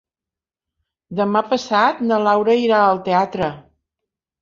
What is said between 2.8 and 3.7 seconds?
al teatre.